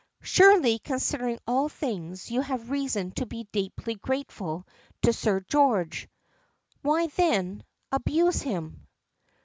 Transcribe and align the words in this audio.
"Surely, 0.23 0.79
considering 0.79 1.37
all 1.45 1.69
things, 1.69 2.31
you 2.31 2.41
have 2.41 2.71
reason 2.71 3.11
to 3.11 3.27
be 3.27 3.47
deeply 3.51 3.93
grateful 3.93 4.65
to 5.03 5.13
Sir 5.13 5.41
George. 5.41 6.09
Why, 6.81 7.05
then, 7.05 7.63
abuse 7.91 8.41
him?" 8.41 8.87